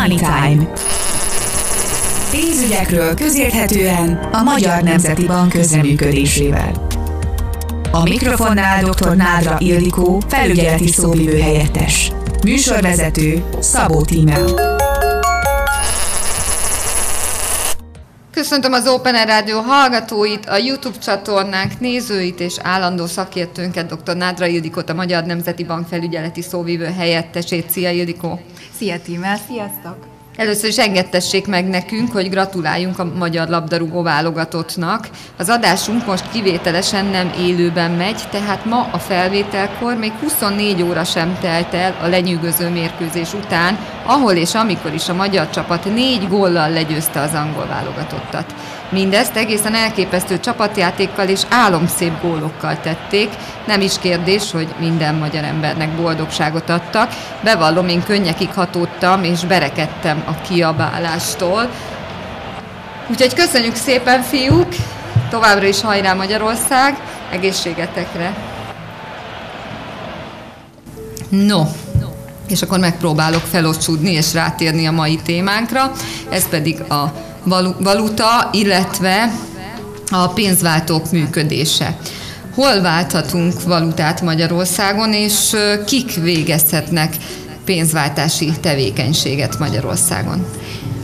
[0.00, 0.72] Money Time.
[2.30, 6.86] Pénzügyekről közérthetően a Magyar Nemzeti Bank közreműködésével.
[7.90, 9.16] A mikrofonnál dr.
[9.16, 12.12] Nádra Ildikó, felügyeleti szóvivő helyettes.
[12.44, 14.79] Műsorvezető Szabó Tímea.
[18.40, 24.16] Köszöntöm az Open Air Rádió hallgatóit, a YouTube csatornánk nézőit és állandó szakértőnket, dr.
[24.16, 27.70] Nádra Ildikót, a Magyar Nemzeti Bank felügyeleti szóvivő helyettesét.
[27.70, 28.40] Szia Ildikó!
[28.76, 30.09] Szia Tímel, sziasztok!
[30.36, 35.08] Először is engedtessék meg nekünk, hogy gratuláljunk a magyar labdarúgó válogatottnak.
[35.38, 41.38] Az adásunk most kivételesen nem élőben megy, tehát ma a felvételkor még 24 óra sem
[41.40, 46.70] telt el a lenyűgöző mérkőzés után, ahol és amikor is a magyar csapat négy góllal
[46.70, 48.54] legyőzte az angol válogatottat.
[48.90, 53.28] Mindezt egészen elképesztő csapatjátékkal és álomszép gólokkal tették.
[53.66, 57.10] Nem is kérdés, hogy minden magyar embernek boldogságot adtak.
[57.42, 61.70] Bevallom, én könnyekig hatódtam és berekedtem a kiabálástól.
[63.10, 64.68] Úgyhogy köszönjük szépen, fiúk!
[65.30, 66.96] Továbbra is hajrá Magyarország!
[67.30, 68.34] Egészségetekre!
[71.28, 71.62] No,
[72.48, 75.92] és akkor megpróbálok felocsúdni és rátérni a mai témánkra,
[76.30, 77.12] ez pedig a
[77.78, 79.32] valuta, illetve
[80.10, 81.96] a pénzváltók működése.
[82.54, 87.16] Hol válthatunk valutát Magyarországon, és kik végezhetnek
[87.64, 90.46] pénzváltási tevékenységet Magyarországon?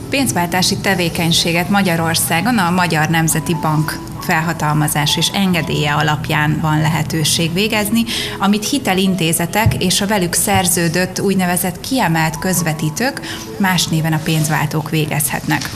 [0.09, 8.03] Pénzváltási tevékenységet Magyarországon a Magyar Nemzeti Bank felhatalmazás és engedélye alapján van lehetőség végezni,
[8.39, 13.21] amit hitelintézetek és a velük szerződött úgynevezett kiemelt közvetítők
[13.57, 15.69] más néven a pénzváltók végezhetnek.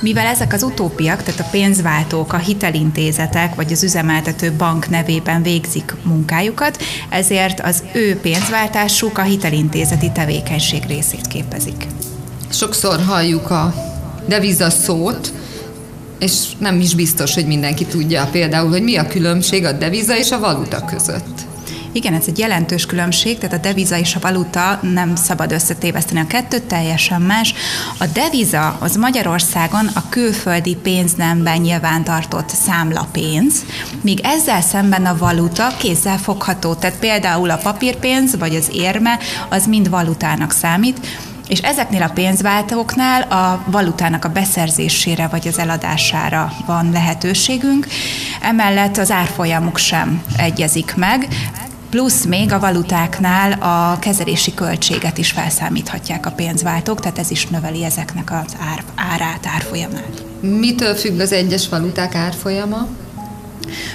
[0.00, 5.94] Mivel ezek az utópiak, tehát a pénzváltók, a hitelintézetek vagy az üzemeltető bank nevében végzik
[6.02, 11.86] munkájukat, ezért az ő pénzváltásuk a hitelintézeti tevékenység részét képezik.
[12.50, 13.74] Sokszor halljuk a
[14.26, 15.32] deviza szót,
[16.18, 20.30] és nem is biztos, hogy mindenki tudja például, hogy mi a különbség a deviza és
[20.30, 21.46] a valuta között.
[21.92, 26.26] Igen, ez egy jelentős különbség, tehát a deviza és a valuta nem szabad összetéveszteni a
[26.26, 27.54] kettőt, teljesen más.
[27.98, 33.64] A deviza az Magyarországon a külföldi pénznemben nyilvántartott számlapénz,
[34.00, 39.18] míg ezzel szemben a valuta kézzel fogható, tehát például a papírpénz vagy az érme
[39.48, 41.06] az mind valutának számít,
[41.48, 47.86] és ezeknél a pénzváltóknál a valutának a beszerzésére vagy az eladására van lehetőségünk.
[48.40, 51.28] Emellett az árfolyamuk sem egyezik meg,
[51.90, 57.84] plusz még a valutáknál a kezelési költséget is felszámíthatják a pénzváltók, tehát ez is növeli
[57.84, 60.24] ezeknek az ár, árát, árfolyamát.
[60.40, 62.86] Mitől függ az egyes valuták árfolyama?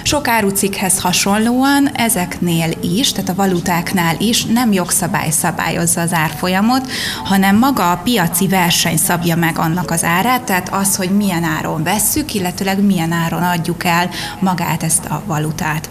[0.02, 6.90] Sok árucikkhez hasonlóan ezeknél is, tehát a valutáknál is nem jogszabály szabályozza az árfolyamot,
[7.24, 11.82] hanem maga a piaci verseny szabja meg annak az árát, tehát az, hogy milyen áron
[11.82, 14.10] vesszük, illetőleg milyen áron adjuk el
[14.40, 15.88] magát ezt a valutát.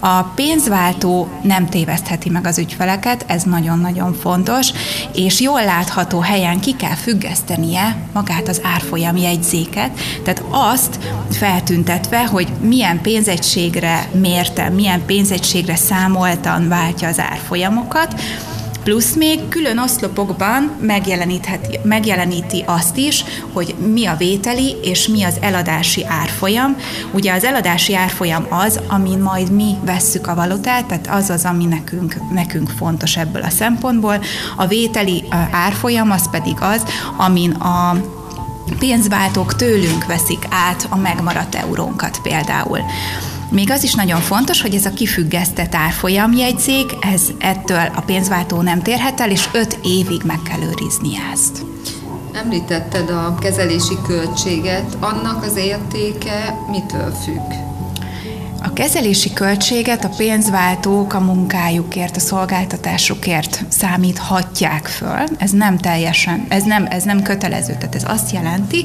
[0.00, 4.72] A pénzváltó nem tévesztheti meg az ügyfeleket, ez nagyon-nagyon fontos,
[5.14, 9.90] és jól látható helyen ki kell függesztenie magát az árfolyam jegyzéket,
[10.24, 10.98] tehát azt
[11.30, 18.14] feltüntetve, hogy milyen pénzegységre mértem, milyen pénzegységre számoltan váltja az árfolyamokat,
[18.84, 20.70] Plusz még külön oszlopokban
[21.82, 26.76] megjeleníti azt is, hogy mi a vételi és mi az eladási árfolyam.
[27.12, 31.64] Ugye az eladási árfolyam az, amin majd mi vesszük a valutát, tehát az az, ami
[31.64, 34.22] nekünk, nekünk fontos ebből a szempontból.
[34.56, 36.82] A vételi árfolyam az pedig az,
[37.16, 37.96] amin a
[38.86, 42.78] pénzváltók tőlünk veszik át a megmaradt eurónkat például.
[43.50, 48.82] Még az is nagyon fontos, hogy ez a kifüggesztett árfolyamjegyzék, ez ettől a pénzváltó nem
[48.82, 51.64] térhet el, és öt évig meg kell őrizni ezt.
[52.32, 57.71] Említetted a kezelési költséget, annak az értéke mitől függ?
[58.64, 65.24] A kezelési költséget a pénzváltók a munkájukért, a szolgáltatásukért számíthatják föl.
[65.38, 67.72] Ez nem teljesen, ez nem, ez nem kötelező.
[67.72, 68.84] Tehát ez azt jelenti,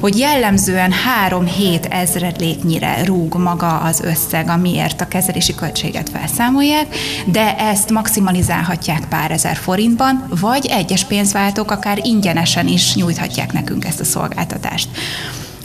[0.00, 0.92] hogy jellemzően
[1.28, 6.86] 3-7 ezredléknyire rúg maga az összeg, amiért a kezelési költséget felszámolják,
[7.26, 14.00] de ezt maximalizálhatják pár ezer forintban, vagy egyes pénzváltók akár ingyenesen is nyújthatják nekünk ezt
[14.00, 14.88] a szolgáltatást.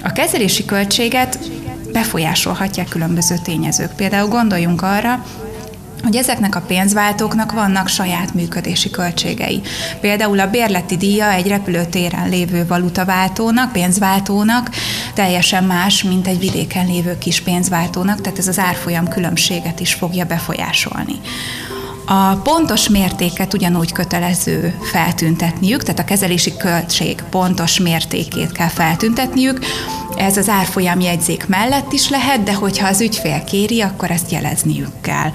[0.03, 1.39] A kezelési költséget
[1.97, 3.95] befolyásolhatják különböző tényezők.
[3.95, 5.25] Például gondoljunk arra,
[6.03, 9.61] hogy ezeknek a pénzváltóknak vannak saját működési költségei.
[10.01, 14.69] Például a bérleti díja egy repülőtéren lévő valutaváltónak, pénzváltónak
[15.13, 20.25] teljesen más, mint egy vidéken lévő kis pénzváltónak, tehát ez az árfolyam különbséget is fogja
[20.25, 21.15] befolyásolni.
[22.09, 29.59] A pontos mértéket ugyanúgy kötelező feltüntetniük, tehát a kezelési költség pontos mértékét kell feltüntetniük.
[30.15, 35.01] Ez az árfolyam jegyzék mellett is lehet, de hogyha az ügyfél kéri, akkor ezt jelezniük
[35.01, 35.31] kell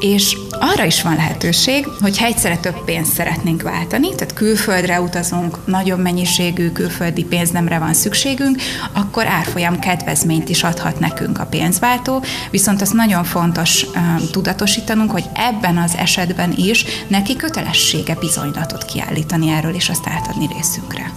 [0.00, 5.98] és arra is van lehetőség, hogy egyszerre több pénzt szeretnénk váltani, tehát külföldre utazunk, nagyobb
[5.98, 8.60] mennyiségű külföldi pénznemre van szükségünk,
[8.92, 15.24] akkor árfolyam kedvezményt is adhat nekünk a pénzváltó, viszont az nagyon fontos uh, tudatosítanunk, hogy
[15.34, 21.12] ebben az esetben is neki kötelessége bizonylatot kiállítani erről, és azt átadni részünkre.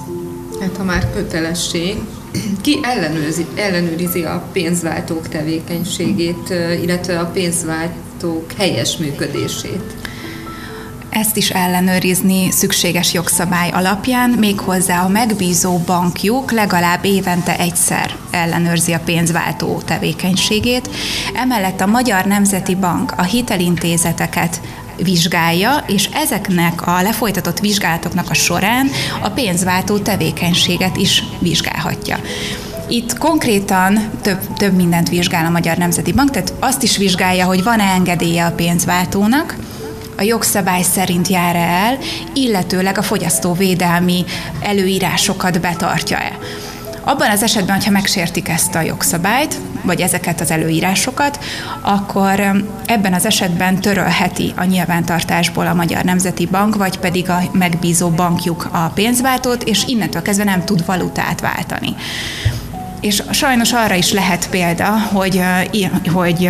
[0.62, 1.98] Hát ha már kötelesség,
[2.62, 6.50] ki ellenőrizi, ellenőrizi a pénzváltók tevékenységét,
[6.81, 7.31] illetve a
[8.21, 9.94] pénzváltók helyes működését?
[11.09, 19.00] Ezt is ellenőrizni szükséges jogszabály alapján, méghozzá a megbízó bankjuk legalább évente egyszer ellenőrzi a
[19.00, 20.89] pénzváltó tevékenységét.
[21.35, 24.62] Emellett a Magyar Nemzeti Bank a hitelintézeteket
[25.03, 28.89] vizsgálja, és ezeknek a lefolytatott vizsgálatoknak a során
[29.21, 32.18] a pénzváltó tevékenységet is vizsgálhatja.
[32.91, 37.63] Itt konkrétan több, több mindent vizsgál a Magyar Nemzeti Bank, tehát azt is vizsgálja, hogy
[37.63, 39.55] van-e engedélye a pénzváltónak,
[40.17, 41.97] a jogszabály szerint jár el,
[42.33, 44.25] illetőleg a fogyasztóvédelmi
[44.61, 46.38] előírásokat betartja-e.
[47.03, 51.39] Abban az esetben, hogyha megsértik ezt a jogszabályt, vagy ezeket az előírásokat,
[51.81, 58.09] akkor ebben az esetben törölheti a nyilvántartásból a Magyar Nemzeti Bank, vagy pedig a megbízó
[58.09, 61.95] bankjuk a pénzváltót, és innentől kezdve nem tud valutát váltani.
[63.01, 65.42] És sajnos arra is lehet példa, hogy,
[66.13, 66.50] hogy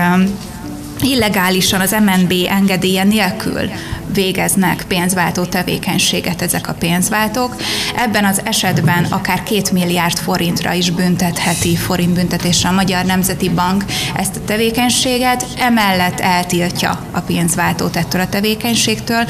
[1.01, 3.69] illegálisan az MNB engedélye nélkül
[4.13, 7.55] végeznek pénzváltó tevékenységet ezek a pénzváltók.
[7.95, 14.35] Ebben az esetben akár két milliárd forintra is büntetheti forintbüntetésre a Magyar Nemzeti Bank ezt
[14.35, 19.27] a tevékenységet, emellett eltiltja a pénzváltót ettől a tevékenységtől,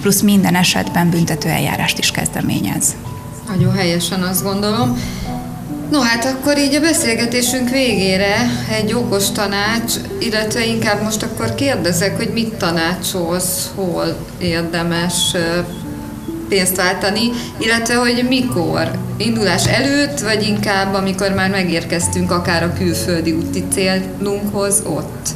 [0.00, 2.94] plusz minden esetben büntető eljárást is kezdeményez.
[3.48, 4.98] Nagyon helyesen azt gondolom.
[5.92, 8.36] No hát akkor így a beszélgetésünk végére
[8.70, 15.34] egy okos tanács, illetve inkább most akkor kérdezek, hogy mit tanácsolsz, hol érdemes
[16.48, 18.90] pénzt váltani, illetve hogy mikor?
[19.16, 25.28] Indulás előtt, vagy inkább amikor már megérkeztünk akár a külföldi úti célunkhoz ott?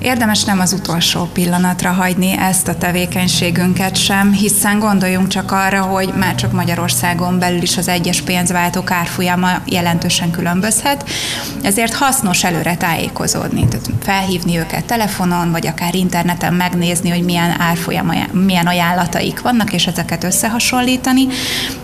[0.00, 6.12] Érdemes nem az utolsó pillanatra hagyni ezt a tevékenységünket sem, hiszen gondoljunk csak arra, hogy
[6.18, 11.08] már csak Magyarországon belül is az egyes pénzváltók árfolyama jelentősen különbözhet,
[11.62, 18.12] ezért hasznos előre tájékozódni, tehát felhívni őket telefonon, vagy akár interneten megnézni, hogy milyen árfolyam,
[18.32, 21.26] milyen ajánlataik vannak, és ezeket összehasonlítani,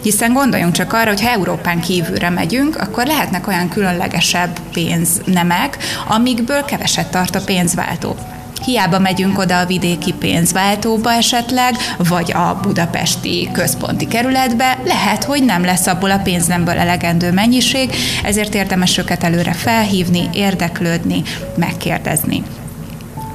[0.02, 5.78] hiszen gondoljunk csak arra, hogy ha Európán kívülre megyünk, akkor lehetnek olyan különlegesebb pénznemek,
[6.08, 8.34] amikből keveset tart a pénzváltó pénzváltó.
[8.64, 15.64] Hiába megyünk oda a vidéki pénzváltóba esetleg, vagy a budapesti központi kerületbe, lehet, hogy nem
[15.64, 17.90] lesz abból a pénznemből elegendő mennyiség,
[18.24, 21.22] ezért érdemes őket előre felhívni, érdeklődni,
[21.56, 22.42] megkérdezni.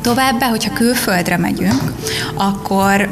[0.01, 1.93] Továbbá, hogyha külföldre megyünk,
[2.35, 3.09] akkor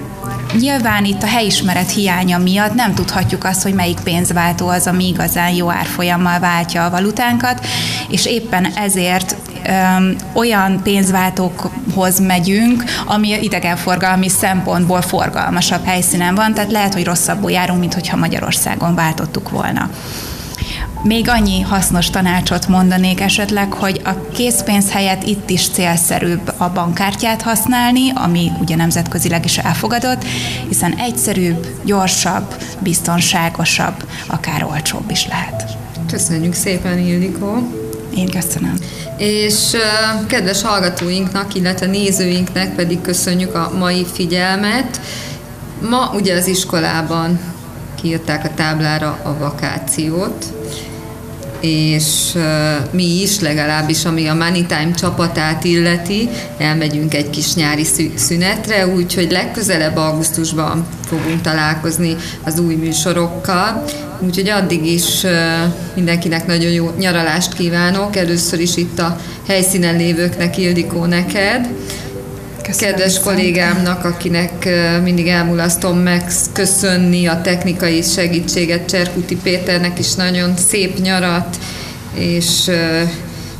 [0.58, 5.54] Nyilván itt a helyismeret hiánya miatt nem tudhatjuk azt, hogy melyik pénzváltó az, ami igazán
[5.54, 7.66] jó árfolyammal váltja a valutánkat,
[8.08, 9.36] és éppen ezért
[9.68, 17.80] öm, olyan pénzváltókhoz megyünk, ami idegenforgalmi szempontból forgalmasabb helyszínen van, tehát lehet, hogy rosszabbul járunk,
[17.80, 19.90] mint hogyha Magyarországon váltottuk volna.
[21.04, 27.42] Még annyi hasznos tanácsot mondanék esetleg, hogy a készpénz helyett itt is célszerűbb a bankkártyát
[27.42, 30.24] használni, ami ugye nemzetközileg is elfogadott,
[30.68, 35.78] hiszen egyszerűbb, gyorsabb, biztonságosabb, akár olcsóbb is lehet.
[36.08, 37.74] Köszönjük szépen, Ildikó!
[38.16, 38.74] Én köszönöm.
[39.18, 45.02] És uh, kedves hallgatóinknak, illetve nézőinknek pedig köszönjük a mai figyelmet.
[45.90, 47.40] Ma ugye az iskolában
[48.02, 50.46] kiírták a táblára a vakációt,
[51.62, 52.38] és
[52.92, 57.86] mi is, legalábbis ami a Money Time csapatát illeti, elmegyünk egy kis nyári
[58.16, 63.84] szünetre, úgyhogy legközelebb augusztusban fogunk találkozni az új műsorokkal,
[64.20, 65.26] úgyhogy addig is
[65.96, 71.68] mindenkinek nagyon jó nyaralást kívánok, először is itt a helyszínen lévőknek, Ildikó neked,
[72.70, 73.26] Köszönöm kedves viszont.
[73.26, 74.70] kollégámnak, akinek
[75.04, 81.58] mindig elmulasztom megköszönni a technikai segítséget, Cserkuti Péternek is nagyon szép nyarat,
[82.14, 82.72] és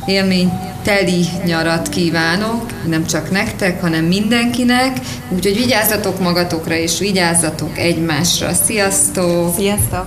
[0.06, 0.52] élmény
[0.82, 4.98] teli nyarat kívánok, nem csak nektek, hanem mindenkinek,
[5.28, 8.52] úgyhogy vigyázzatok magatokra, és vigyázzatok egymásra.
[8.52, 9.54] Sziasztok!
[9.54, 10.06] Sziasztok!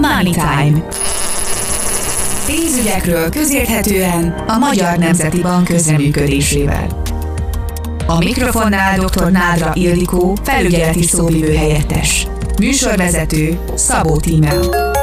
[0.00, 0.84] Money Time
[2.46, 7.02] Pénzügyekről közérthetően a Magyar Nemzeti Bank közreműködésével.
[8.06, 9.30] A mikrofonnál dr.
[9.30, 12.26] Nádra Ildikó, felügyeleti szóvivő helyettes.
[12.58, 14.93] Műsorvezető Szabó Tímea.